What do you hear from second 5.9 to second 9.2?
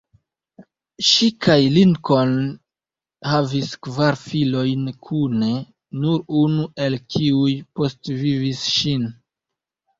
nur unu el kiuj postvivis ŝin.